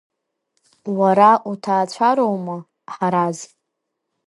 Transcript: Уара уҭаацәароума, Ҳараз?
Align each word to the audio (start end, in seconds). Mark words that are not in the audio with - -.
Уара 0.97 1.31
уҭаацәароума, 1.49 2.57
Ҳараз? 2.93 3.37